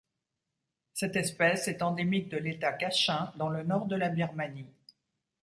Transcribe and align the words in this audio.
Cette 0.95 1.15
espèce 1.15 1.67
est 1.67 1.83
endémique 1.83 2.29
de 2.29 2.37
l'État 2.37 2.73
Kachin 2.73 3.31
dans 3.35 3.49
le 3.49 3.61
nord 3.61 3.85
de 3.85 3.95
la 3.95 4.09
Birmanie. 4.09 4.73